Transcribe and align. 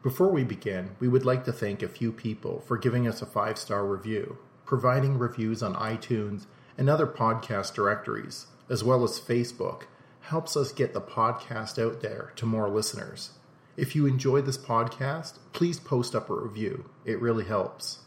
Before 0.00 0.30
we 0.30 0.44
begin, 0.44 0.90
we 1.00 1.08
would 1.08 1.24
like 1.24 1.44
to 1.46 1.52
thank 1.52 1.82
a 1.82 1.88
few 1.88 2.12
people 2.12 2.60
for 2.60 2.78
giving 2.78 3.08
us 3.08 3.20
a 3.20 3.26
five 3.26 3.58
star 3.58 3.84
review, 3.84 4.38
providing 4.64 5.18
reviews 5.18 5.60
on 5.60 5.74
iTunes 5.74 6.46
and 6.76 6.88
other 6.88 7.06
podcast 7.06 7.74
directories, 7.74 8.46
as 8.70 8.84
well 8.84 9.02
as 9.02 9.18
Facebook, 9.18 9.82
helps 10.20 10.56
us 10.56 10.70
get 10.70 10.94
the 10.94 11.00
podcast 11.00 11.84
out 11.84 12.00
there 12.00 12.32
to 12.36 12.46
more 12.46 12.70
listeners. 12.70 13.32
If 13.76 13.96
you 13.96 14.06
enjoy 14.06 14.40
this 14.40 14.56
podcast, 14.56 15.38
please 15.52 15.80
post 15.80 16.14
up 16.14 16.30
a 16.30 16.34
review. 16.34 16.88
It 17.04 17.20
really 17.20 17.44
helps. 17.44 17.98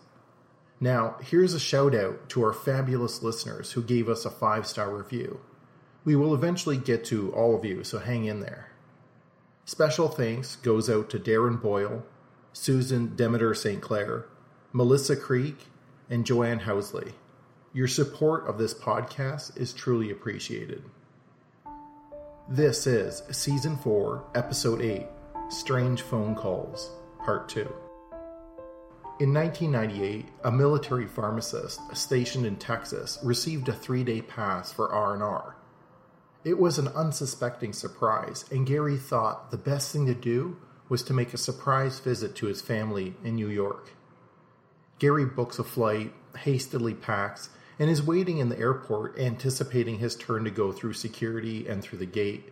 Now, 0.80 1.18
here's 1.22 1.54
a 1.54 1.60
shout 1.60 1.94
out 1.94 2.30
to 2.30 2.42
our 2.44 2.54
fabulous 2.54 3.22
listeners 3.22 3.74
who 3.74 3.84
gave 3.84 4.08
us 4.08 4.24
a 4.24 4.32
five 4.32 4.66
star 4.66 4.96
review. 4.96 5.42
We 6.06 6.16
will 6.16 6.34
eventually 6.34 6.78
get 6.78 7.04
to 7.06 7.34
all 7.34 7.54
of 7.54 7.66
you, 7.66 7.84
so 7.84 8.00
hang 8.00 8.24
in 8.24 8.40
there. 8.40 8.71
Special 9.66 10.08
thanks 10.08 10.56
goes 10.58 10.90
out 10.90 11.10
to 11.12 11.20
Darren 11.20 11.62
Boyle, 11.62 12.04
Susan 12.52 13.16
Demeter 13.16 13.54
St. 13.54 13.82
Clair, 13.82 14.26
Melissa 14.74 15.16
Creek, 15.16 15.68
and 16.10 16.26
Joanne 16.26 16.62
Housley. 16.62 17.14
Your 17.74 17.88
support 17.88 18.48
of 18.48 18.58
this 18.58 18.74
podcast 18.74 19.56
is 19.58 19.72
truly 19.72 20.10
appreciated. 20.12 20.84
This 22.50 22.88
is 22.88 23.24
Season 23.32 23.78
4, 23.78 24.32
Episode 24.36 24.82
8 24.82 25.06
Strange 25.50 26.02
Phone 26.02 26.36
Calls, 26.36 26.92
Part 27.24 27.48
2. 27.50 27.62
In 29.20 29.34
1998, 29.34 30.26
a 30.44 30.52
military 30.52 31.06
pharmacist 31.06 31.80
stationed 31.96 32.46
in 32.46 32.56
Texas 32.56 33.20
received 33.24 33.70
a 33.70 33.74
3-day 33.74 34.24
pass 34.24 34.72
for 34.72 34.92
R&R. 34.92 35.56
It 36.44 36.60
was 36.60 36.80
an 36.80 36.88
unsuspecting 36.88 37.72
surprise, 37.72 38.46
and 38.50 38.66
Gary 38.66 38.98
thought 38.98 39.52
the 39.52 39.58
best 39.58 39.92
thing 39.92 40.08
to 40.08 40.16
do 40.16 40.58
was 40.90 41.04
to 41.04 41.14
make 41.14 41.34
a 41.34 41.38
surprise 41.38 42.00
visit 42.00 42.36
to 42.36 42.48
his 42.48 42.62
family 42.62 43.16
in 43.24 43.36
New 43.36 43.48
York. 43.48 43.92
Gary 44.98 45.26
books 45.26 45.60
a 45.60 45.64
flight, 45.64 46.14
hastily 46.40 46.96
packs, 46.96 47.50
and 47.78 47.90
is 47.90 48.02
waiting 48.02 48.40
in 48.40 48.50
the 48.50 48.60
airport 48.60 49.18
anticipating 49.20 50.00
his 50.00 50.16
turn 50.16 50.44
to 50.44 50.52
go 50.52 50.72
through 50.72 50.94
security 50.94 51.68
and 51.68 51.84
through 51.84 52.00
the 52.00 52.06
gate. 52.06 52.52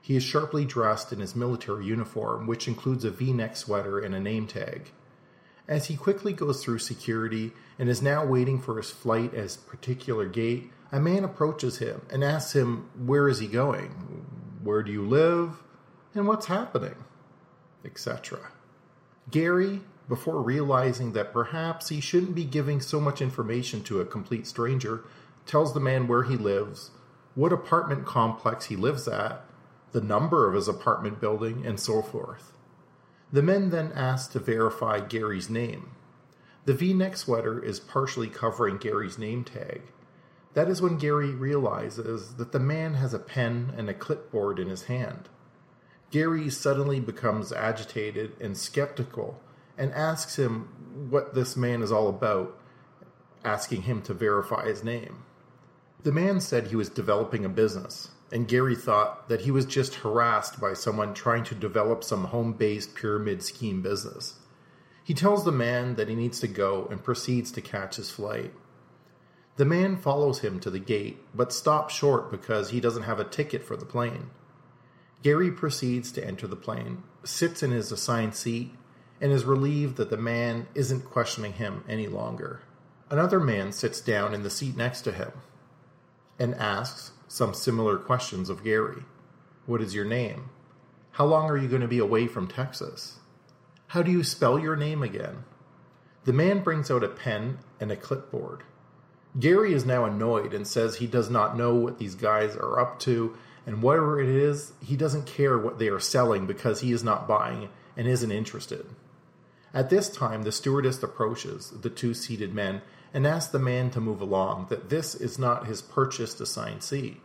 He 0.00 0.16
is 0.16 0.22
sharply 0.22 0.64
dressed 0.64 1.12
in 1.12 1.20
his 1.20 1.36
military 1.36 1.84
uniform, 1.84 2.46
which 2.46 2.66
includes 2.66 3.04
a 3.04 3.10
v 3.10 3.32
neck 3.34 3.54
sweater 3.56 3.98
and 3.98 4.14
a 4.14 4.20
name 4.20 4.46
tag. 4.46 4.92
As 5.68 5.86
he 5.86 5.96
quickly 5.96 6.32
goes 6.32 6.64
through 6.64 6.78
security 6.78 7.52
and 7.78 7.88
is 7.88 8.02
now 8.02 8.24
waiting 8.24 8.60
for 8.60 8.78
his 8.78 8.90
flight 8.90 9.34
at 9.34 9.42
his 9.42 9.56
particular 9.56 10.26
gate, 10.26 10.70
a 10.92 11.00
man 11.00 11.24
approaches 11.24 11.78
him 11.78 12.02
and 12.10 12.24
asks 12.24 12.54
him, 12.54 12.88
Where 12.96 13.28
is 13.28 13.38
he 13.38 13.46
going? 13.46 13.90
Where 14.62 14.82
do 14.82 14.92
you 14.92 15.06
live? 15.06 15.62
And 16.14 16.26
what's 16.26 16.46
happening? 16.46 16.96
Etc. 17.84 18.38
Gary, 19.30 19.80
before 20.08 20.42
realizing 20.42 21.12
that 21.12 21.32
perhaps 21.32 21.88
he 21.88 22.00
shouldn't 22.00 22.34
be 22.34 22.44
giving 22.44 22.80
so 22.80 23.00
much 23.00 23.22
information 23.22 23.82
to 23.84 24.00
a 24.00 24.04
complete 24.04 24.46
stranger, 24.46 25.04
tells 25.46 25.72
the 25.72 25.80
man 25.80 26.08
where 26.08 26.24
he 26.24 26.36
lives, 26.36 26.90
what 27.34 27.52
apartment 27.52 28.04
complex 28.04 28.66
he 28.66 28.76
lives 28.76 29.06
at, 29.06 29.44
the 29.92 30.00
number 30.00 30.48
of 30.48 30.54
his 30.54 30.68
apartment 30.68 31.20
building, 31.20 31.64
and 31.64 31.78
so 31.78 32.02
forth. 32.02 32.52
The 33.32 33.42
men 33.42 33.70
then 33.70 33.92
ask 33.94 34.32
to 34.32 34.40
verify 34.40 35.00
Gary's 35.00 35.48
name. 35.48 35.90
The 36.64 36.74
v 36.74 36.92
neck 36.92 37.16
sweater 37.16 37.62
is 37.62 37.80
partially 37.80 38.28
covering 38.28 38.76
Gary's 38.76 39.18
name 39.18 39.44
tag. 39.44 39.82
That 40.54 40.68
is 40.68 40.82
when 40.82 40.98
Gary 40.98 41.30
realizes 41.30 42.34
that 42.34 42.52
the 42.52 42.58
man 42.58 42.94
has 42.94 43.14
a 43.14 43.18
pen 43.18 43.72
and 43.76 43.88
a 43.88 43.94
clipboard 43.94 44.58
in 44.58 44.68
his 44.68 44.84
hand. 44.84 45.28
Gary 46.10 46.50
suddenly 46.50 46.98
becomes 46.98 47.52
agitated 47.52 48.32
and 48.40 48.56
skeptical 48.56 49.40
and 49.78 49.92
asks 49.92 50.38
him 50.38 51.08
what 51.08 51.34
this 51.34 51.56
man 51.56 51.82
is 51.82 51.92
all 51.92 52.08
about, 52.08 52.58
asking 53.44 53.82
him 53.82 54.02
to 54.02 54.12
verify 54.12 54.66
his 54.66 54.82
name. 54.82 55.22
The 56.02 56.12
man 56.12 56.40
said 56.40 56.66
he 56.66 56.76
was 56.76 56.88
developing 56.88 57.44
a 57.44 57.48
business, 57.48 58.08
and 58.32 58.48
Gary 58.48 58.74
thought 58.74 59.28
that 59.28 59.42
he 59.42 59.50
was 59.50 59.66
just 59.66 59.96
harassed 59.96 60.60
by 60.60 60.74
someone 60.74 61.14
trying 61.14 61.44
to 61.44 61.54
develop 61.54 62.02
some 62.02 62.24
home 62.24 62.54
based 62.54 62.94
pyramid 62.94 63.42
scheme 63.42 63.82
business. 63.82 64.34
He 65.04 65.14
tells 65.14 65.44
the 65.44 65.52
man 65.52 65.94
that 65.94 66.08
he 66.08 66.14
needs 66.14 66.40
to 66.40 66.48
go 66.48 66.86
and 66.90 67.02
proceeds 67.02 67.52
to 67.52 67.60
catch 67.60 67.96
his 67.96 68.10
flight. 68.10 68.52
The 69.60 69.66
man 69.66 69.98
follows 69.98 70.38
him 70.38 70.58
to 70.60 70.70
the 70.70 70.78
gate, 70.78 71.18
but 71.34 71.52
stops 71.52 71.94
short 71.94 72.30
because 72.30 72.70
he 72.70 72.80
doesn't 72.80 73.02
have 73.02 73.20
a 73.20 73.24
ticket 73.24 73.62
for 73.62 73.76
the 73.76 73.84
plane. 73.84 74.30
Gary 75.22 75.50
proceeds 75.50 76.10
to 76.12 76.26
enter 76.26 76.46
the 76.46 76.56
plane, 76.56 77.02
sits 77.24 77.62
in 77.62 77.70
his 77.70 77.92
assigned 77.92 78.34
seat, 78.34 78.72
and 79.20 79.30
is 79.30 79.44
relieved 79.44 79.98
that 79.98 80.08
the 80.08 80.16
man 80.16 80.66
isn't 80.74 81.04
questioning 81.04 81.52
him 81.52 81.84
any 81.86 82.06
longer. 82.06 82.62
Another 83.10 83.38
man 83.38 83.70
sits 83.70 84.00
down 84.00 84.32
in 84.32 84.44
the 84.44 84.48
seat 84.48 84.78
next 84.78 85.02
to 85.02 85.12
him 85.12 85.32
and 86.38 86.54
asks 86.54 87.12
some 87.28 87.52
similar 87.52 87.98
questions 87.98 88.48
of 88.48 88.64
Gary. 88.64 89.04
What 89.66 89.82
is 89.82 89.94
your 89.94 90.06
name? 90.06 90.48
How 91.10 91.26
long 91.26 91.50
are 91.50 91.58
you 91.58 91.68
going 91.68 91.82
to 91.82 91.86
be 91.86 91.98
away 91.98 92.28
from 92.28 92.48
Texas? 92.48 93.18
How 93.88 94.00
do 94.00 94.10
you 94.10 94.24
spell 94.24 94.58
your 94.58 94.74
name 94.74 95.02
again? 95.02 95.44
The 96.24 96.32
man 96.32 96.62
brings 96.62 96.90
out 96.90 97.04
a 97.04 97.08
pen 97.08 97.58
and 97.78 97.92
a 97.92 97.96
clipboard. 97.96 98.62
Gary 99.38 99.72
is 99.72 99.84
now 99.84 100.04
annoyed 100.04 100.52
and 100.52 100.66
says 100.66 100.96
he 100.96 101.06
does 101.06 101.30
not 101.30 101.56
know 101.56 101.74
what 101.74 101.98
these 101.98 102.14
guys 102.14 102.56
are 102.56 102.80
up 102.80 102.98
to, 103.00 103.36
and 103.64 103.82
whatever 103.82 104.20
it 104.20 104.28
is, 104.28 104.72
he 104.82 104.96
doesn't 104.96 105.26
care 105.26 105.58
what 105.58 105.78
they 105.78 105.88
are 105.88 106.00
selling 106.00 106.46
because 106.46 106.80
he 106.80 106.90
is 106.90 107.04
not 107.04 107.28
buying 107.28 107.68
and 107.96 108.08
isn't 108.08 108.32
interested. 108.32 108.86
At 109.72 109.90
this 109.90 110.08
time, 110.08 110.42
the 110.42 110.50
stewardess 110.50 111.00
approaches 111.02 111.70
the 111.70 111.90
two 111.90 112.12
seated 112.14 112.52
men 112.52 112.82
and 113.14 113.26
asks 113.26 113.52
the 113.52 113.58
man 113.58 113.90
to 113.90 114.00
move 114.00 114.20
along, 114.20 114.66
that 114.68 114.88
this 114.88 115.14
is 115.14 115.38
not 115.38 115.66
his 115.66 115.82
purchased 115.82 116.40
assigned 116.40 116.82
seat. 116.82 117.20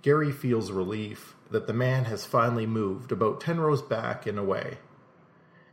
Gary 0.00 0.32
feels 0.32 0.72
relief 0.72 1.34
that 1.50 1.66
the 1.66 1.72
man 1.72 2.06
has 2.06 2.24
finally 2.24 2.66
moved 2.66 3.12
about 3.12 3.40
10 3.40 3.60
rows 3.60 3.82
back 3.82 4.26
and 4.26 4.38
away. 4.38 4.78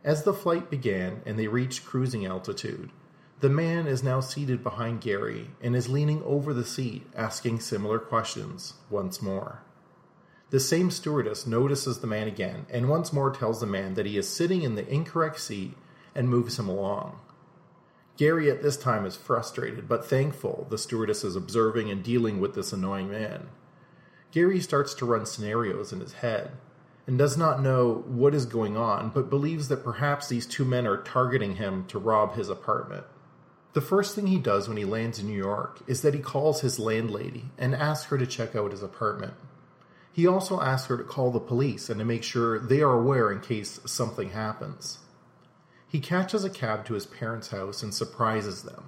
As 0.03 0.23
the 0.23 0.33
flight 0.33 0.69
began 0.69 1.21
and 1.25 1.37
they 1.37 1.47
reached 1.47 1.85
cruising 1.85 2.25
altitude, 2.25 2.91
the 3.39 3.49
man 3.49 3.87
is 3.87 4.03
now 4.03 4.19
seated 4.19 4.61
behind 4.63 4.99
Gary 4.99 5.51
and 5.61 5.73
is 5.73 5.87
leaning 5.87 6.21
over 6.23 6.53
the 6.53 6.65
seat, 6.65 7.07
asking 7.15 7.61
similar 7.61 7.97
questions 7.97 8.73
once 8.89 9.21
more. 9.21 9.61
The 10.49 10.59
same 10.59 10.91
stewardess 10.91 11.47
notices 11.47 11.99
the 11.99 12.07
man 12.07 12.27
again 12.27 12.65
and 12.69 12.89
once 12.89 13.13
more 13.13 13.31
tells 13.31 13.61
the 13.61 13.65
man 13.65 13.93
that 13.93 14.05
he 14.05 14.17
is 14.17 14.27
sitting 14.27 14.63
in 14.63 14.75
the 14.75 14.87
incorrect 14.91 15.39
seat 15.39 15.77
and 16.13 16.27
moves 16.27 16.59
him 16.59 16.67
along. 16.67 17.19
Gary 18.17 18.51
at 18.51 18.61
this 18.61 18.75
time 18.75 19.05
is 19.05 19.15
frustrated 19.15 19.87
but 19.87 20.05
thankful 20.05 20.67
the 20.69 20.77
stewardess 20.77 21.23
is 21.23 21.37
observing 21.37 21.89
and 21.89 22.03
dealing 22.03 22.41
with 22.41 22.55
this 22.55 22.73
annoying 22.73 23.09
man. 23.09 23.47
Gary 24.31 24.59
starts 24.59 24.93
to 24.95 25.05
run 25.05 25.25
scenarios 25.25 25.93
in 25.93 26.01
his 26.01 26.13
head 26.13 26.51
and 27.07 27.17
does 27.17 27.37
not 27.37 27.61
know 27.61 28.03
what 28.05 28.35
is 28.35 28.45
going 28.45 28.75
on, 28.75 29.09
but 29.09 29.29
believes 29.29 29.69
that 29.69 29.83
perhaps 29.83 30.27
these 30.27 30.45
two 30.45 30.65
men 30.65 30.85
are 30.85 31.01
targeting 31.01 31.55
him 31.55 31.85
to 31.85 31.97
rob 31.97 32.35
his 32.35 32.49
apartment. 32.49 33.05
The 33.73 33.81
first 33.81 34.15
thing 34.15 34.27
he 34.27 34.39
does 34.39 34.67
when 34.67 34.77
he 34.77 34.85
lands 34.85 35.19
in 35.19 35.27
New 35.27 35.37
York 35.37 35.81
is 35.85 36.01
that 36.01 36.15
he 36.15 36.19
calls 36.19 36.61
his 36.61 36.79
landlady 36.79 37.45
and 37.57 37.75
asks 37.75 38.07
her 38.07 38.17
to 38.17 38.25
check 38.25 38.55
out 38.55 38.71
his 38.71 38.81
apartment. 38.81 39.33
He 40.11 40.25
also 40.25 40.59
asks 40.59 40.87
her 40.87 40.97
to 40.97 41.03
call 41.03 41.31
the 41.31 41.39
police 41.39 41.89
and 41.89 41.99
to 41.99 42.05
make 42.05 42.23
sure 42.23 42.59
they 42.59 42.81
are 42.81 42.99
aware 42.99 43.31
in 43.31 43.41
case 43.41 43.79
something 43.85 44.31
happens. 44.31 44.99
He 45.87 45.99
catches 45.99 46.43
a 46.43 46.49
cab 46.49 46.85
to 46.85 46.95
his 46.95 47.05
parents' 47.05 47.49
house 47.49 47.83
and 47.83 47.93
surprises 47.93 48.63
them. 48.63 48.85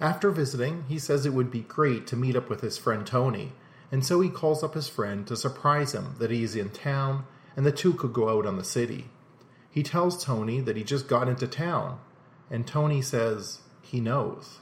After 0.00 0.30
visiting, 0.30 0.84
he 0.88 0.98
says 0.98 1.24
it 1.24 1.32
would 1.32 1.50
be 1.50 1.60
great 1.60 2.06
to 2.08 2.16
meet 2.16 2.36
up 2.36 2.50
with 2.50 2.60
his 2.60 2.76
friend 2.76 3.06
Tony, 3.06 3.52
and 3.90 4.04
so 4.04 4.20
he 4.20 4.28
calls 4.28 4.62
up 4.62 4.74
his 4.74 4.88
friend 4.88 5.26
to 5.26 5.36
surprise 5.36 5.94
him 5.94 6.16
that 6.18 6.30
he 6.30 6.42
is 6.42 6.56
in 6.56 6.70
town 6.70 7.24
and 7.56 7.64
the 7.64 7.72
two 7.72 7.94
could 7.94 8.12
go 8.12 8.28
out 8.28 8.46
on 8.46 8.58
the 8.58 8.64
city. 8.64 9.06
He 9.70 9.82
tells 9.82 10.22
Tony 10.22 10.60
that 10.60 10.76
he 10.76 10.84
just 10.84 11.08
got 11.08 11.28
into 11.28 11.46
town, 11.46 11.98
and 12.50 12.66
Tony 12.66 13.02
says 13.02 13.60
he 13.84 14.00
knows. 14.00 14.58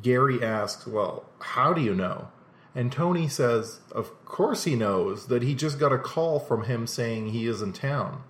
Gary 0.00 0.42
asks, 0.42 0.86
Well, 0.86 1.24
how 1.40 1.72
do 1.72 1.80
you 1.80 1.94
know? 1.94 2.28
And 2.74 2.90
Tony 2.90 3.28
says, 3.28 3.80
Of 3.90 4.24
course 4.24 4.64
he 4.64 4.74
knows, 4.74 5.26
that 5.26 5.42
he 5.42 5.54
just 5.54 5.78
got 5.78 5.92
a 5.92 5.98
call 5.98 6.38
from 6.38 6.64
him 6.64 6.86
saying 6.86 7.28
he 7.28 7.46
is 7.46 7.60
in 7.60 7.72
town. 7.72 8.22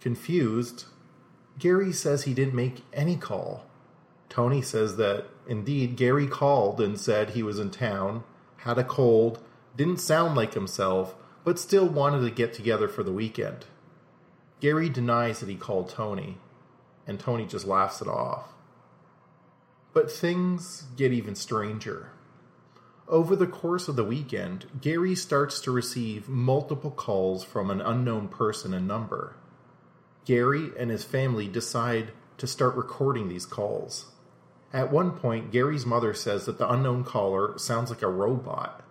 Confused, 0.00 0.86
Gary 1.58 1.92
says 1.92 2.22
he 2.22 2.34
didn't 2.34 2.54
make 2.54 2.82
any 2.92 3.16
call. 3.16 3.64
Tony 4.28 4.62
says 4.62 4.96
that 4.96 5.26
indeed 5.46 5.96
Gary 5.96 6.26
called 6.26 6.80
and 6.80 7.00
said 7.00 7.30
he 7.30 7.42
was 7.42 7.58
in 7.58 7.70
town, 7.70 8.24
had 8.58 8.78
a 8.78 8.84
cold, 8.84 9.42
didn't 9.76 9.98
sound 9.98 10.36
like 10.36 10.54
himself, 10.54 11.14
but 11.44 11.58
still 11.58 11.88
wanted 11.88 12.20
to 12.20 12.30
get 12.30 12.52
together 12.52 12.88
for 12.88 13.02
the 13.02 13.12
weekend. 13.12 13.66
Gary 14.60 14.88
denies 14.88 15.40
that 15.40 15.48
he 15.48 15.54
called 15.54 15.88
Tony, 15.88 16.38
and 17.06 17.18
Tony 17.18 17.46
just 17.46 17.66
laughs 17.66 18.02
it 18.02 18.08
off. 18.08 18.52
But 19.92 20.10
things 20.10 20.84
get 20.96 21.12
even 21.12 21.34
stranger. 21.34 22.12
Over 23.08 23.34
the 23.34 23.46
course 23.46 23.88
of 23.88 23.96
the 23.96 24.04
weekend, 24.04 24.66
Gary 24.80 25.14
starts 25.14 25.60
to 25.62 25.70
receive 25.70 26.28
multiple 26.28 26.90
calls 26.90 27.42
from 27.42 27.70
an 27.70 27.80
unknown 27.80 28.28
person 28.28 28.74
and 28.74 28.86
number. 28.86 29.36
Gary 30.26 30.72
and 30.78 30.90
his 30.90 31.04
family 31.04 31.48
decide 31.48 32.12
to 32.36 32.46
start 32.46 32.76
recording 32.76 33.28
these 33.28 33.46
calls. 33.46 34.12
At 34.74 34.92
one 34.92 35.12
point, 35.12 35.50
Gary's 35.50 35.86
mother 35.86 36.12
says 36.12 36.44
that 36.44 36.58
the 36.58 36.70
unknown 36.70 37.02
caller 37.02 37.56
sounds 37.56 37.88
like 37.88 38.02
a 38.02 38.08
robot. 38.08 38.84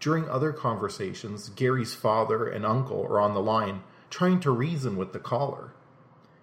During 0.00 0.28
other 0.28 0.52
conversations, 0.52 1.50
Gary's 1.50 1.94
father 1.94 2.48
and 2.48 2.64
uncle 2.64 3.02
are 3.04 3.20
on 3.20 3.34
the 3.34 3.42
line 3.42 3.82
trying 4.08 4.40
to 4.40 4.50
reason 4.50 4.96
with 4.96 5.12
the 5.12 5.18
caller. 5.18 5.74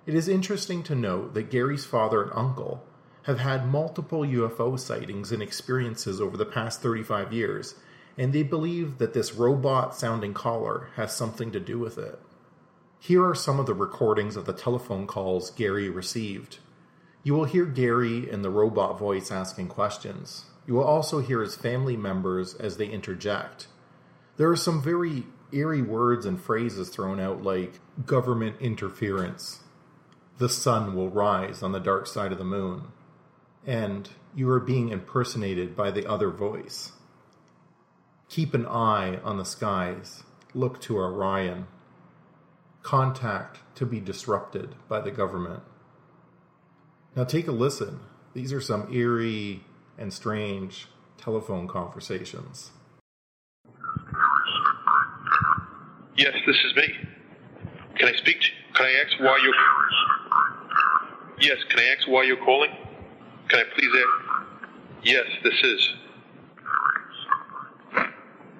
It 0.06 0.14
is 0.14 0.30
interesting 0.30 0.84
to 0.84 0.96
note 0.96 1.34
that 1.34 1.50
Gary's 1.50 1.86
father 1.86 2.22
and 2.22 2.32
uncle 2.36 2.84
have 3.30 3.40
had 3.40 3.68
multiple 3.68 4.22
UFO 4.22 4.78
sightings 4.80 5.32
and 5.32 5.42
experiences 5.42 6.20
over 6.20 6.36
the 6.36 6.48
past 6.48 6.82
35 6.82 7.32
years, 7.32 7.76
and 8.18 8.34
they 8.34 8.42
believe 8.42 8.98
that 8.98 9.14
this 9.14 9.36
robot 9.36 9.96
sounding 9.96 10.34
caller 10.34 10.90
has 10.96 11.16
something 11.16 11.52
to 11.52 11.60
do 11.60 11.78
with 11.78 12.00
it. 12.00 12.20
Here 13.00 13.24
are 13.24 13.36
some 13.36 13.60
of 13.60 13.68
the 13.68 13.76
recordings 13.76 14.36
of 14.36 14.46
the 14.46 14.54
telephone 14.54 15.06
calls 15.06 15.52
Gary 15.52 15.90
received. 15.90 16.58
You 17.22 17.36
will 17.36 17.46
hear 17.46 17.66
Gary 17.66 18.28
in 18.28 18.42
the 18.42 18.50
robot 18.50 18.98
voice 18.98 19.32
asking 19.32 19.68
questions. 19.68 20.46
You 20.66 20.74
will 20.74 20.84
also 20.84 21.20
hear 21.20 21.42
his 21.42 21.56
family 21.56 21.96
members 21.96 22.56
as 22.56 22.78
they 22.78 22.88
interject. 22.88 23.68
There 24.38 24.50
are 24.50 24.56
some 24.56 24.82
very 24.82 25.26
eerie 25.52 25.84
words 25.84 26.26
and 26.26 26.42
phrases 26.42 26.90
thrown 26.90 27.20
out, 27.20 27.44
like 27.44 27.80
government 28.08 28.56
interference, 28.60 29.60
the 30.40 30.50
sun 30.50 30.96
will 30.96 31.10
rise 31.10 31.62
on 31.62 31.74
the 31.74 31.80
dark 31.80 32.08
side 32.08 32.32
of 32.32 32.38
the 32.38 32.46
moon, 32.46 32.84
and 33.70 34.10
you 34.34 34.50
are 34.50 34.60
being 34.60 34.90
impersonated 34.90 35.76
by 35.76 35.92
the 35.92 36.10
other 36.10 36.32
voice. 36.32 36.94
Keep 38.28 38.56
an 38.56 38.66
eye 38.66 39.20
on 39.24 39.38
the 39.38 39.46
skies, 39.46 40.24
look 40.56 40.82
to 40.82 40.98
Orion. 40.98 41.68
Contact 42.82 43.60
to 43.76 43.86
be 43.86 44.00
disrupted 44.00 44.74
by 44.88 45.00
the 45.00 45.12
government. 45.12 45.62
Now 47.16 47.26
take 47.26 47.48
a 47.48 47.52
listen. 47.52 48.00
These 48.34 48.52
are 48.54 48.62
some 48.62 48.92
eerie 48.92 49.64
and 50.00 50.12
strange 50.12 50.88
telephone 51.20 51.68
conversations. 51.68 52.72
Yes, 56.18 56.34
this 56.48 56.58
is 56.66 56.76
me. 56.76 56.88
Can 58.00 58.08
I 58.10 58.14
speak 58.18 58.42
to 58.42 58.48
Can 58.74 58.86
I 58.88 58.94
ask 59.06 59.20
why 59.20 59.40
you're... 59.44 59.54
Yes, 61.40 61.58
can 61.70 61.80
I 61.80 61.96
ask 61.96 62.08
why 62.08 62.24
you're 62.24 62.44
calling? 62.44 62.72
Can 63.50 63.60
I 63.60 63.64
please 63.76 63.92
ask... 63.96 64.56
Yes, 65.04 65.26
this 65.44 65.54
is. 65.64 65.94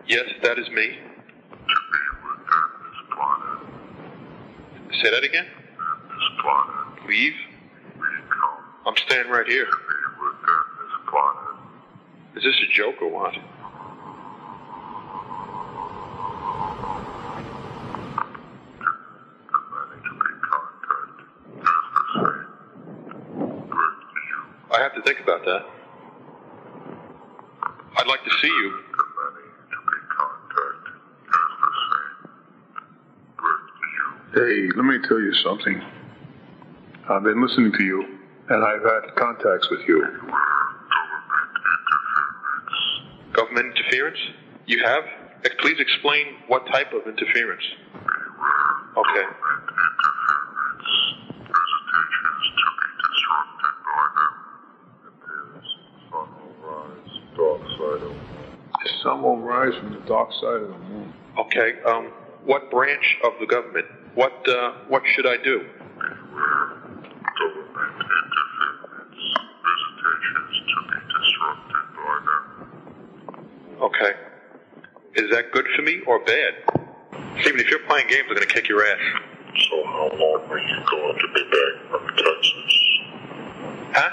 Yes, 0.08 0.26
that 0.42 0.58
is 0.58 0.70
me. 0.72 0.98
Say 5.02 5.12
that 5.12 5.24
again? 5.24 5.46
Leave? 7.08 7.34
I'm 8.88 8.96
staying 8.98 9.30
right 9.30 9.48
here. 9.48 9.68
Is 12.36 12.44
this 12.44 12.56
a 12.56 12.74
joke 12.74 13.02
or 13.02 13.10
what? 13.12 13.36
I 24.72 24.82
have 24.82 24.89
to 25.04 25.08
think 25.08 25.20
about 25.22 25.46
that. 25.46 25.66
I'd 27.98 28.08
like 28.08 28.24
to 28.24 28.32
see 28.42 28.48
you. 28.48 28.80
Hey, 34.34 34.70
let 34.76 34.86
me 34.86 34.98
tell 35.08 35.20
you 35.20 35.34
something. 35.34 35.82
I've 37.10 37.24
been 37.24 37.42
listening 37.42 37.72
to 37.74 37.84
you, 37.84 38.20
and 38.50 38.64
I've 38.64 38.84
had 38.84 39.16
contacts 39.16 39.70
with 39.72 39.82
you. 39.88 40.06
Government 43.34 43.76
interference? 43.76 44.20
You 44.68 44.84
have? 44.86 45.04
Please 45.60 45.80
explain 45.80 46.36
what 46.48 46.66
type 46.68 46.94
of 46.94 47.08
interference. 47.08 47.64
Okay. 48.98 49.26
The 59.30 59.36
sun 59.36 59.42
will 59.42 59.48
rise 59.48 59.76
from 59.78 59.94
the 59.94 60.00
dark 60.08 60.32
side 60.34 60.62
of 60.62 60.70
the 60.70 60.78
moon. 60.78 61.14
Okay. 61.38 61.82
Um, 61.84 62.06
what 62.46 62.72
branch 62.72 63.18
of 63.24 63.34
the 63.40 63.46
government? 63.46 63.86
What 64.16 64.48
uh, 64.48 64.74
what 64.88 65.04
should 65.14 65.28
I 65.28 65.38
do? 65.38 65.66
Okay. 73.82 74.12
Is 75.16 75.30
that 75.32 75.52
good 75.52 75.66
for 75.76 75.82
me 75.84 76.02
or 76.08 76.20
bad? 76.26 76.54
Steven, 77.42 77.60
if 77.60 77.70
you're 77.70 77.80
playing 77.88 78.08
games, 78.08 78.26
I'm 78.30 78.36
going 78.36 78.48
to 78.48 78.54
kick 78.54 78.68
your 78.68 78.86
ass. 78.86 79.00
So 79.70 79.84
how 79.86 80.10
long 80.14 80.42
are 80.50 80.60
you 80.60 80.84
going 80.90 81.20
to 81.20 81.28
be 81.34 81.44
back 81.44 81.90
from 81.90 82.08
Texas? 82.08 83.00
Huh? 83.94 84.10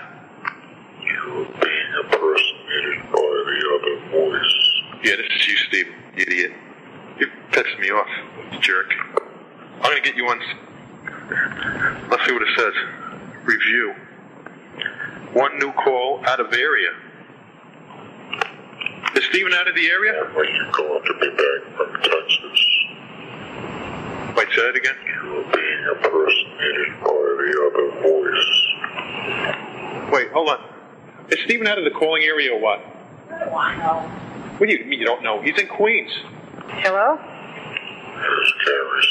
You're 1.02 1.44
being 1.44 1.92
impersonated 2.04 3.02
by 3.12 3.20
the 3.46 3.58
other 3.74 4.10
voice. 4.10 4.66
Yeah, 5.02 5.16
this 5.16 5.26
is 5.36 5.46
you, 5.48 5.56
Steven, 5.56 5.94
you 6.16 6.22
idiot. 6.22 6.52
You 7.20 7.26
pissed 7.52 7.78
me 7.78 7.90
off, 7.90 8.08
you 8.52 8.58
jerk. 8.60 8.92
I'm 9.76 9.82
going 9.82 10.02
to 10.02 10.08
get 10.08 10.16
you 10.16 10.26
on. 10.26 10.40
Let's 12.10 12.25
see 12.25 12.32
what 12.32 12.42
it 12.42 12.48
says. 12.56 12.72
Review. 13.44 13.94
One 15.32 15.58
new 15.58 15.72
call 15.72 16.25
out 16.26 16.40
of 16.40 16.52
area. 16.52 16.90
Is 19.14 19.25
Steven 19.25 19.52
out 19.52 19.65
of 19.65 19.65
the 19.76 19.88
area? 19.90 20.25
Are 20.25 20.44
you 20.44 20.64
going 20.73 21.02
to 21.05 21.14
be 21.20 21.28
back 21.31 21.62
from 21.76 21.93
Texas? 22.02 22.58
Wait, 24.37 24.49
say 24.55 24.62
that 24.62 24.76
again? 24.76 24.96
You're 25.06 25.44
being 25.52 25.82
impersonated 25.94 26.93
by 27.00 27.23
the 27.40 27.50
other 27.67 27.87
voice. 28.02 28.52
Wait, 30.12 30.28
hold 30.32 30.49
on. 30.49 30.61
Is 31.31 31.40
Steven 31.44 31.67
out 31.67 31.78
of 31.78 31.84
the 31.84 31.90
calling 31.90 32.23
area 32.23 32.52
or 32.55 32.61
what? 32.61 32.81
What 34.58 34.67
do 34.69 34.73
you 34.73 34.84
mean 34.87 34.99
you 34.99 35.05
don't 35.06 35.23
know? 35.23 35.43
He's 35.43 35.58
in 35.58 35.69
Queens. 35.69 36.12
Hello? 36.69 37.17
Here's 37.17 38.52
Gary's 38.64 39.11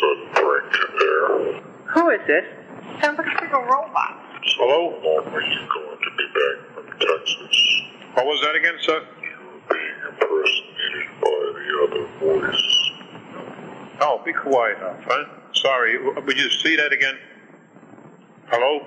sudden 0.00 0.26
break 0.34 0.72
there. 0.98 1.60
Who 1.94 2.10
is 2.10 2.26
this? 2.26 2.44
Sounds 3.00 3.18
like 3.18 3.26
a 3.26 3.30
freaking 3.30 3.66
robot. 3.70 4.18
Hello? 4.58 4.98
How 5.02 5.30
are 5.30 5.42
you 5.42 5.60
going 5.68 5.98
to 5.98 6.10
be 6.18 6.26
back 6.34 6.56
from 6.74 6.86
Texas? 6.98 7.56
What 8.14 8.26
was 8.26 8.40
that 8.42 8.54
again, 8.56 8.78
sir? 8.80 9.06
You're 9.22 9.60
being 9.70 9.98
impersonated 10.08 11.08
by 11.20 11.28
the 11.54 11.66
other 11.84 12.04
voice. 12.06 12.11
Oh, 12.24 14.22
be 14.24 14.32
quiet 14.32 14.78
now, 14.80 14.96
huh? 15.04 15.24
Sorry, 15.54 15.98
would 15.98 16.38
you 16.38 16.50
see 16.50 16.76
that 16.76 16.92
again? 16.92 17.18
Hello? 18.46 18.86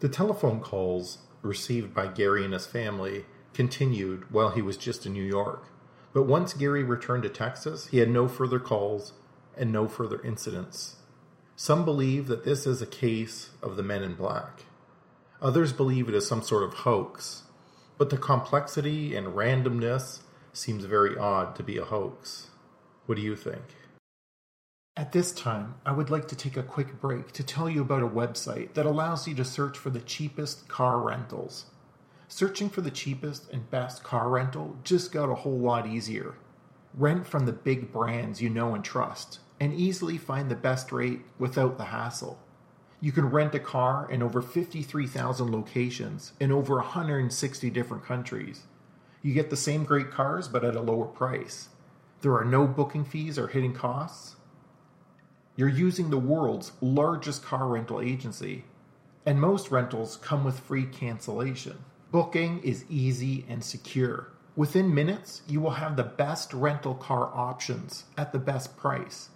The 0.00 0.08
telephone 0.08 0.60
calls 0.60 1.18
received 1.42 1.94
by 1.94 2.08
Gary 2.08 2.44
and 2.44 2.52
his 2.52 2.66
family 2.66 3.24
continued 3.54 4.32
while 4.32 4.50
he 4.50 4.62
was 4.62 4.76
just 4.76 5.06
in 5.06 5.12
New 5.12 5.22
York. 5.22 5.68
But 6.12 6.24
once 6.24 6.54
Gary 6.54 6.82
returned 6.82 7.22
to 7.22 7.28
Texas, 7.28 7.86
he 7.88 7.98
had 7.98 8.10
no 8.10 8.26
further 8.26 8.58
calls 8.58 9.12
and 9.56 9.72
no 9.72 9.86
further 9.86 10.20
incidents. 10.22 10.96
Some 11.54 11.84
believe 11.84 12.26
that 12.26 12.44
this 12.44 12.66
is 12.66 12.82
a 12.82 12.86
case 12.86 13.50
of 13.62 13.76
the 13.76 13.82
men 13.84 14.02
in 14.02 14.14
black. 14.14 14.64
Others 15.40 15.72
believe 15.72 16.08
it 16.08 16.14
is 16.14 16.26
some 16.26 16.42
sort 16.42 16.64
of 16.64 16.74
hoax, 16.74 17.44
but 17.96 18.10
the 18.10 18.18
complexity 18.18 19.14
and 19.14 19.28
randomness 19.28 20.22
seems 20.56 20.84
very 20.84 21.16
odd 21.16 21.54
to 21.56 21.62
be 21.62 21.76
a 21.76 21.84
hoax. 21.84 22.48
What 23.06 23.16
do 23.16 23.22
you 23.22 23.36
think? 23.36 23.76
At 24.96 25.12
this 25.12 25.30
time, 25.32 25.74
I 25.84 25.92
would 25.92 26.08
like 26.08 26.26
to 26.28 26.36
take 26.36 26.56
a 26.56 26.62
quick 26.62 26.98
break 27.00 27.32
to 27.32 27.42
tell 27.42 27.68
you 27.68 27.82
about 27.82 28.02
a 28.02 28.08
website 28.08 28.72
that 28.72 28.86
allows 28.86 29.28
you 29.28 29.34
to 29.34 29.44
search 29.44 29.76
for 29.76 29.90
the 29.90 30.00
cheapest 30.00 30.68
car 30.68 31.00
rentals. 31.00 31.66
Searching 32.28 32.70
for 32.70 32.80
the 32.80 32.90
cheapest 32.90 33.50
and 33.52 33.70
best 33.70 34.02
car 34.02 34.30
rental 34.30 34.78
just 34.82 35.12
got 35.12 35.28
a 35.28 35.34
whole 35.34 35.58
lot 35.58 35.86
easier. 35.86 36.36
Rent 36.94 37.26
from 37.26 37.44
the 37.44 37.52
big 37.52 37.92
brands 37.92 38.40
you 38.40 38.48
know 38.48 38.74
and 38.74 38.82
trust, 38.82 39.40
and 39.60 39.74
easily 39.74 40.16
find 40.16 40.50
the 40.50 40.56
best 40.56 40.90
rate 40.90 41.20
without 41.38 41.76
the 41.76 41.84
hassle. 41.84 42.40
You 43.00 43.12
can 43.12 43.26
rent 43.26 43.54
a 43.54 43.60
car 43.60 44.08
in 44.10 44.22
over 44.22 44.40
53,000 44.40 45.52
locations 45.52 46.32
in 46.40 46.50
over 46.50 46.76
160 46.76 47.68
different 47.68 48.04
countries. 48.04 48.62
You 49.26 49.34
get 49.34 49.50
the 49.50 49.56
same 49.56 49.82
great 49.82 50.12
cars 50.12 50.46
but 50.46 50.64
at 50.64 50.76
a 50.76 50.80
lower 50.80 51.06
price. 51.06 51.70
There 52.20 52.36
are 52.38 52.44
no 52.44 52.68
booking 52.68 53.04
fees 53.04 53.40
or 53.40 53.48
hidden 53.48 53.74
costs. 53.74 54.36
You're 55.56 55.68
using 55.68 56.10
the 56.10 56.16
world's 56.16 56.70
largest 56.80 57.42
car 57.42 57.66
rental 57.66 58.00
agency, 58.00 58.66
and 59.26 59.40
most 59.40 59.72
rentals 59.72 60.16
come 60.18 60.44
with 60.44 60.60
free 60.60 60.86
cancellation. 60.86 61.78
Booking 62.12 62.62
is 62.62 62.84
easy 62.88 63.44
and 63.48 63.64
secure. 63.64 64.28
Within 64.54 64.94
minutes, 64.94 65.42
you 65.48 65.60
will 65.60 65.70
have 65.70 65.96
the 65.96 66.04
best 66.04 66.54
rental 66.54 66.94
car 66.94 67.28
options 67.34 68.04
at 68.16 68.30
the 68.30 68.38
best 68.38 68.76
price. 68.76 69.30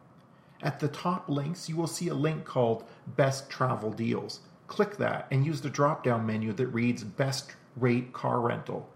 At 0.62 0.78
the 0.80 0.88
top 0.88 1.28
links, 1.28 1.68
you 1.68 1.76
will 1.76 1.86
see 1.86 2.08
a 2.08 2.14
link 2.14 2.44
called 2.44 2.82
Best 3.06 3.48
Travel 3.48 3.92
Deals. 3.92 4.40
Click 4.66 4.96
that 4.96 5.28
and 5.30 5.46
use 5.46 5.60
the 5.60 5.70
drop 5.70 6.02
down 6.04 6.26
menu 6.26 6.52
that 6.54 6.66
reads 6.68 7.04
Best 7.04 7.52
Rate 7.76 8.12
Car 8.12 8.40
Rental. 8.40 8.88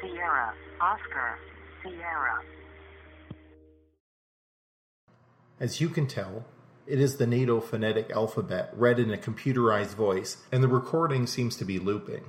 Sierra, 0.01 0.53
Oscar, 0.81 1.39
Sierra. 1.83 2.41
As 5.59 5.81
you 5.81 5.89
can 5.89 6.07
tell, 6.07 6.45
it 6.87 7.01
is 7.01 7.17
the 7.17 7.27
NATO 7.27 7.61
phonetic 7.61 8.11
alphabet 8.11 8.71
read 8.77 8.99
in 8.99 9.11
a 9.11 9.17
computerized 9.17 9.95
voice, 9.95 10.39
and 10.53 10.63
the 10.63 10.69
recording 10.69 11.27
seems 11.27 11.57
to 11.57 11.65
be 11.65 11.79
looping. 11.79 12.25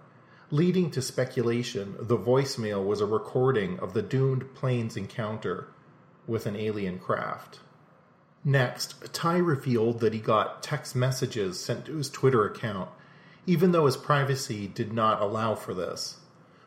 leading 0.50 0.90
to 0.90 1.02
speculation 1.02 1.96
the 2.00 2.18
voicemail 2.18 2.84
was 2.84 3.02
a 3.02 3.06
recording 3.06 3.78
of 3.80 3.94
the 3.94 4.02
doomed 4.02 4.56
plane's 4.56 4.98
encounter 4.98 5.68
with 6.26 6.48
an 6.48 6.56
alien 6.56 6.98
craft. 6.98 7.60
Next, 8.44 9.14
Ty 9.14 9.38
revealed 9.38 10.00
that 10.00 10.14
he 10.14 10.20
got 10.20 10.64
text 10.64 10.96
messages 10.96 11.60
sent 11.60 11.86
to 11.86 11.98
his 11.98 12.10
Twitter 12.10 12.46
account, 12.46 12.90
even 13.46 13.74
though 13.74 13.86
his 13.86 13.98
privacy 13.98 14.66
did 14.66 14.92
not 14.92 15.22
allow 15.22 15.54
for 15.54 15.76
this. 15.76 16.18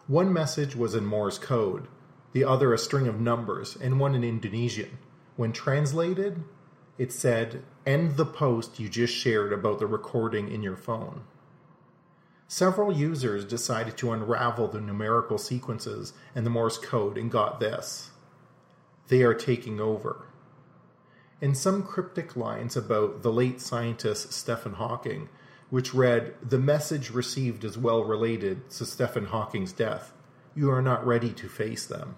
One 0.06 0.32
message 0.32 0.76
was 0.76 0.94
in 0.94 1.04
Morse 1.04 1.38
code, 1.38 1.88
the 2.32 2.44
other 2.44 2.72
a 2.72 2.78
string 2.78 3.08
of 3.08 3.20
numbers, 3.20 3.76
and 3.76 4.00
one 4.00 4.14
in 4.14 4.24
Indonesian. 4.24 4.98
When 5.36 5.52
translated, 5.52 6.44
it 6.98 7.12
said, 7.12 7.62
End 7.86 8.16
the 8.16 8.26
post 8.26 8.78
you 8.78 8.88
just 8.88 9.14
shared 9.14 9.52
about 9.52 9.78
the 9.78 9.86
recording 9.86 10.50
in 10.50 10.62
your 10.62 10.76
phone. 10.76 11.22
Several 12.48 12.92
users 12.92 13.44
decided 13.44 13.96
to 13.98 14.12
unravel 14.12 14.68
the 14.68 14.80
numerical 14.80 15.38
sequences 15.38 16.12
and 16.34 16.44
the 16.44 16.50
Morse 16.50 16.78
code 16.78 17.16
and 17.16 17.30
got 17.30 17.60
this. 17.60 18.10
They 19.08 19.22
are 19.22 19.34
taking 19.34 19.80
over 19.80 20.26
and 21.42 21.58
some 21.58 21.82
cryptic 21.82 22.36
lines 22.36 22.76
about 22.76 23.22
the 23.22 23.32
late 23.32 23.60
scientist 23.60 24.32
Stephen 24.32 24.74
Hawking, 24.74 25.28
which 25.70 25.92
read, 25.92 26.34
The 26.40 26.58
message 26.58 27.10
received 27.10 27.64
is 27.64 27.76
well 27.76 28.04
related 28.04 28.70
to 28.70 28.86
Stephen 28.86 29.26
Hawking's 29.26 29.72
death. 29.72 30.12
You 30.54 30.70
are 30.70 30.82
not 30.82 31.06
ready 31.06 31.32
to 31.32 31.48
face 31.48 31.86
them. 31.86 32.16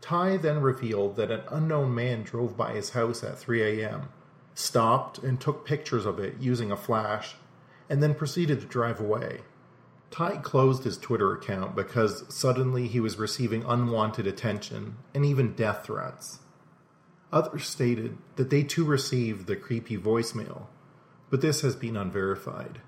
Ty 0.00 0.36
then 0.36 0.60
revealed 0.60 1.16
that 1.16 1.30
an 1.30 1.42
unknown 1.48 1.94
man 1.94 2.22
drove 2.22 2.56
by 2.56 2.74
his 2.74 2.90
house 2.90 3.24
at 3.24 3.38
3 3.38 3.80
a.m., 3.80 4.10
stopped 4.54 5.18
and 5.18 5.40
took 5.40 5.66
pictures 5.66 6.06
of 6.06 6.18
it 6.18 6.36
using 6.38 6.70
a 6.70 6.76
flash, 6.76 7.34
and 7.88 8.02
then 8.02 8.14
proceeded 8.14 8.60
to 8.60 8.66
drive 8.66 9.00
away. 9.00 9.40
Ty 10.10 10.36
closed 10.38 10.84
his 10.84 10.96
Twitter 10.96 11.32
account 11.32 11.74
because 11.74 12.24
suddenly 12.28 12.86
he 12.86 13.00
was 13.00 13.18
receiving 13.18 13.64
unwanted 13.64 14.26
attention 14.26 14.96
and 15.14 15.26
even 15.26 15.54
death 15.54 15.84
threats. 15.84 16.38
Others 17.32 17.66
stated 17.66 18.16
that 18.36 18.50
they 18.50 18.62
too 18.62 18.84
received 18.84 19.46
the 19.46 19.56
creepy 19.56 19.98
voicemail, 19.98 20.66
but 21.28 21.40
this 21.40 21.62
has 21.62 21.74
been 21.74 21.96
unverified. 21.96 22.80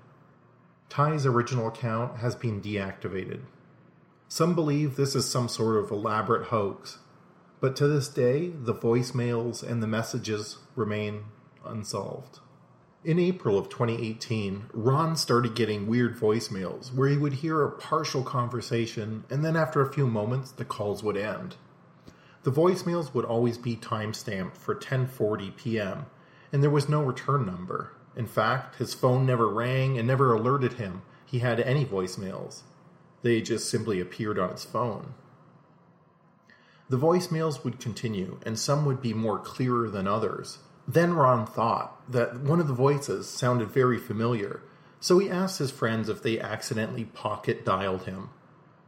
Ty's 0.87 1.25
original 1.25 1.67
account 1.67 2.17
has 2.19 2.35
been 2.35 2.61
deactivated. 2.61 3.41
Some 4.31 4.53
believe 4.53 4.95
this 4.95 5.15
is 5.15 5.27
some 5.27 5.47
sort 5.47 5.77
of 5.77 5.89
elaborate 5.89 6.49
hoax, 6.49 6.99
but 7.59 7.75
to 7.77 7.87
this 7.87 8.07
day, 8.07 8.49
the 8.49 8.75
voicemails 8.75 9.63
and 9.63 9.81
the 9.81 9.87
messages 9.87 10.59
remain 10.75 11.23
unsolved. 11.65 12.37
In 13.03 13.17
April 13.17 13.57
of 13.57 13.69
2018, 13.69 14.67
Ron 14.71 15.15
started 15.15 15.55
getting 15.55 15.87
weird 15.87 16.15
voicemails 16.15 16.93
where 16.93 17.09
he 17.09 17.17
would 17.17 17.33
hear 17.33 17.63
a 17.63 17.71
partial 17.71 18.21
conversation 18.21 19.23
and 19.31 19.43
then 19.43 19.55
after 19.55 19.81
a 19.81 19.91
few 19.91 20.05
moments 20.05 20.51
the 20.51 20.63
calls 20.63 21.01
would 21.01 21.17
end. 21.17 21.55
The 22.43 22.51
voicemails 22.51 23.15
would 23.15 23.25
always 23.25 23.57
be 23.57 23.75
time-stamped 23.75 24.55
for 24.55 24.75
10:40 24.75 25.57
p.m., 25.57 26.05
and 26.53 26.61
there 26.61 26.69
was 26.69 26.87
no 26.87 27.01
return 27.01 27.47
number. 27.47 27.93
In 28.15 28.27
fact, 28.27 28.75
his 28.75 28.93
phone 28.93 29.25
never 29.25 29.47
rang 29.47 29.97
and 29.97 30.07
never 30.07 30.35
alerted 30.35 30.73
him 30.73 31.01
he 31.25 31.39
had 31.39 31.59
any 31.59 31.83
voicemails. 31.83 32.61
They 33.21 33.41
just 33.41 33.69
simply 33.69 33.99
appeared 33.99 34.39
on 34.39 34.51
his 34.51 34.63
phone. 34.63 35.13
The 36.89 36.97
voicemails 36.97 37.63
would 37.63 37.79
continue, 37.79 38.39
and 38.45 38.57
some 38.57 38.85
would 38.85 39.01
be 39.01 39.13
more 39.13 39.37
clearer 39.37 39.89
than 39.89 40.07
others. 40.07 40.59
Then 40.87 41.13
Ron 41.13 41.45
thought 41.45 42.01
that 42.11 42.39
one 42.39 42.59
of 42.59 42.67
the 42.67 42.73
voices 42.73 43.29
sounded 43.29 43.69
very 43.69 43.99
familiar, 43.99 44.61
so 44.99 45.19
he 45.19 45.29
asked 45.29 45.59
his 45.59 45.69
friends 45.69 46.09
if 46.09 46.23
they 46.23 46.39
accidentally 46.39 47.05
pocket 47.05 47.63
dialed 47.63 48.05
him. 48.05 48.29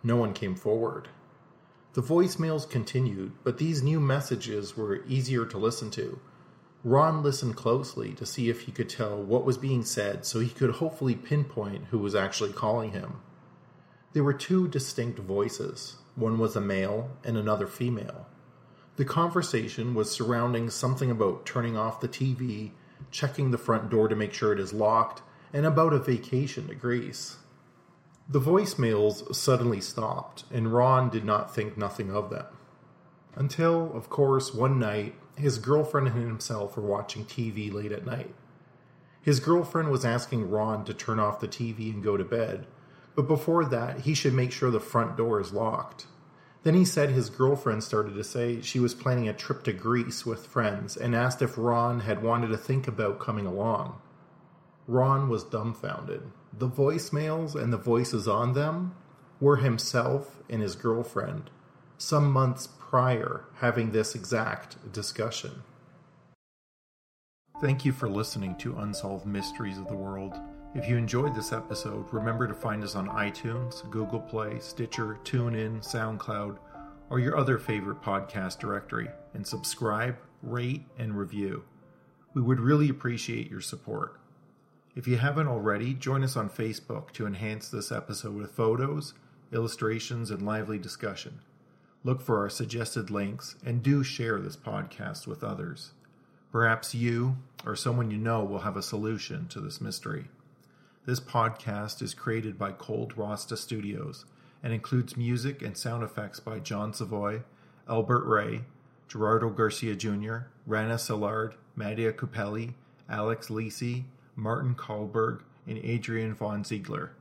No 0.03 0.15
one 0.15 0.33
came 0.33 0.55
forward. 0.55 1.09
The 1.93 2.01
voicemails 2.01 2.67
continued, 2.67 3.33
but 3.43 3.59
these 3.59 3.83
new 3.83 4.00
messages 4.00 4.75
were 4.75 5.05
easier 5.05 5.45
to 5.45 5.57
listen 5.57 5.91
to. 5.91 6.19
Ron 6.83 7.21
listened 7.21 7.55
closely 7.55 8.13
to 8.13 8.25
see 8.25 8.50
if 8.50 8.61
he 8.61 8.71
could 8.71 8.89
tell 8.89 9.21
what 9.21 9.45
was 9.45 9.57
being 9.57 9.83
said 9.83 10.25
so 10.25 10.39
he 10.39 10.50
could 10.50 10.71
hopefully 10.71 11.13
pinpoint 11.13 11.85
who 11.91 12.00
was 12.00 12.15
actually 12.15 12.53
calling 12.53 12.93
him. 12.93 13.21
There 14.13 14.23
were 14.23 14.33
two 14.33 14.67
distinct 14.67 15.19
voices 15.19 15.95
one 16.15 16.37
was 16.37 16.55
a 16.57 16.61
male 16.61 17.11
and 17.23 17.37
another 17.37 17.67
female. 17.67 18.27
The 18.97 19.05
conversation 19.05 19.95
was 19.95 20.11
surrounding 20.11 20.69
something 20.69 21.09
about 21.09 21.45
turning 21.45 21.77
off 21.77 22.01
the 22.01 22.09
TV, 22.09 22.71
checking 23.09 23.51
the 23.51 23.57
front 23.57 23.89
door 23.89 24.09
to 24.09 24.15
make 24.15 24.33
sure 24.33 24.51
it 24.51 24.59
is 24.59 24.73
locked, 24.73 25.21
and 25.53 25.65
about 25.65 25.93
a 25.93 25.99
vacation 25.99 26.67
to 26.67 26.75
Greece. 26.75 27.37
The 28.27 28.41
voicemails 28.41 29.33
suddenly 29.33 29.79
stopped, 29.79 30.43
and 30.51 30.73
Ron 30.73 31.09
did 31.09 31.23
not 31.23 31.55
think 31.55 31.77
nothing 31.77 32.11
of 32.11 32.29
them. 32.29 32.45
Until, 33.35 33.95
of 33.95 34.09
course, 34.09 34.53
one 34.53 34.77
night, 34.77 35.15
his 35.37 35.57
girlfriend 35.57 36.09
and 36.09 36.27
himself 36.27 36.75
were 36.75 36.83
watching 36.83 37.25
TV 37.25 37.71
late 37.71 37.93
at 37.93 38.05
night. 38.05 38.35
His 39.21 39.39
girlfriend 39.39 39.89
was 39.89 40.03
asking 40.03 40.49
Ron 40.49 40.83
to 40.85 40.93
turn 40.93 41.19
off 41.19 41.39
the 41.39 41.47
TV 41.47 41.93
and 41.93 42.03
go 42.03 42.17
to 42.17 42.23
bed, 42.25 42.67
but 43.15 43.27
before 43.27 43.65
that, 43.65 44.01
he 44.01 44.13
should 44.13 44.33
make 44.33 44.51
sure 44.51 44.71
the 44.71 44.79
front 44.79 45.17
door 45.17 45.39
is 45.39 45.53
locked. 45.53 46.07
Then 46.63 46.75
he 46.75 46.85
said 46.85 47.09
his 47.09 47.29
girlfriend 47.29 47.83
started 47.83 48.13
to 48.13 48.23
say 48.23 48.61
she 48.61 48.79
was 48.79 48.93
planning 48.93 49.27
a 49.27 49.33
trip 49.33 49.63
to 49.63 49.73
Greece 49.73 50.25
with 50.25 50.45
friends 50.45 50.95
and 50.95 51.15
asked 51.15 51.41
if 51.41 51.57
Ron 51.57 52.01
had 52.01 52.21
wanted 52.21 52.47
to 52.49 52.57
think 52.57 52.87
about 52.87 53.19
coming 53.19 53.47
along. 53.47 53.99
Ron 54.87 55.27
was 55.27 55.43
dumbfounded. 55.43 56.31
The 56.53 56.69
voicemails 56.69 57.55
and 57.55 57.73
the 57.73 57.77
voices 57.77 58.27
on 58.27 58.53
them 58.53 58.95
were 59.39 59.57
himself 59.57 60.39
and 60.49 60.61
his 60.61 60.75
girlfriend, 60.75 61.49
some 61.97 62.31
months 62.31 62.67
prior, 62.67 63.45
having 63.55 63.91
this 63.91 64.13
exact 64.13 64.91
discussion. 64.91 65.63
Thank 67.59 67.85
you 67.85 67.91
for 67.91 68.09
listening 68.09 68.55
to 68.57 68.77
Unsolved 68.77 69.25
Mysteries 69.25 69.77
of 69.77 69.87
the 69.87 69.95
World. 69.95 70.39
If 70.73 70.87
you 70.87 70.95
enjoyed 70.95 71.35
this 71.35 71.51
episode, 71.51 72.05
remember 72.13 72.47
to 72.47 72.53
find 72.53 72.81
us 72.81 72.95
on 72.95 73.09
iTunes, 73.09 73.87
Google 73.89 74.21
Play, 74.21 74.57
Stitcher, 74.59 75.19
TuneIn, 75.25 75.83
SoundCloud, 75.83 76.59
or 77.09 77.19
your 77.19 77.37
other 77.37 77.57
favorite 77.57 78.01
podcast 78.01 78.59
directory, 78.59 79.09
and 79.33 79.45
subscribe, 79.45 80.15
rate, 80.41 80.85
and 80.97 81.17
review. 81.17 81.65
We 82.33 82.41
would 82.41 82.61
really 82.61 82.87
appreciate 82.87 83.51
your 83.51 83.59
support. 83.59 84.21
If 84.95 85.09
you 85.09 85.17
haven't 85.17 85.49
already, 85.49 85.93
join 85.93 86.23
us 86.23 86.37
on 86.37 86.49
Facebook 86.49 87.11
to 87.11 87.27
enhance 87.27 87.67
this 87.67 87.91
episode 87.91 88.35
with 88.35 88.55
photos, 88.55 89.13
illustrations, 89.51 90.31
and 90.31 90.41
lively 90.41 90.79
discussion. 90.79 91.41
Look 92.05 92.21
for 92.21 92.39
our 92.39 92.49
suggested 92.49 93.11
links 93.11 93.57
and 93.65 93.83
do 93.83 94.05
share 94.05 94.39
this 94.39 94.55
podcast 94.55 95.27
with 95.27 95.43
others. 95.43 95.91
Perhaps 96.49 96.95
you 96.95 97.35
or 97.65 97.75
someone 97.75 98.09
you 98.09 98.17
know 98.17 98.45
will 98.45 98.59
have 98.59 98.77
a 98.77 98.81
solution 98.81 99.49
to 99.49 99.59
this 99.59 99.81
mystery. 99.81 100.29
This 101.03 101.20
podcast 101.20 102.03
is 102.03 102.13
created 102.13 102.60
by 102.60 102.74
Cold 102.74 103.17
Rasta 103.17 103.58
Studios 103.58 104.25
and 104.62 104.72
includes 104.72 105.17
music 105.17 105.63
and 105.63 105.75
sound 105.75 106.03
effects 106.03 106.39
by 106.39 106.60
John 106.60 106.93
Savoy, 106.93 107.41
Albert 107.89 108.24
Ray, 108.25 108.62
Gerardo 109.08 109.50
Garcia 109.50 109.96
Jr., 109.96 110.46
Rana 110.67 110.98
Szilard, 110.98 111.55
Madia 111.75 112.13
Kupeli, 112.13 112.75
Alex 113.10 113.48
Lisi, 113.48 114.03
Martin 114.36 114.75
Kahlberg, 114.75 115.41
and 115.65 115.79
Adrian 115.79 116.36
von 116.36 116.63
Ziegler. 116.63 117.13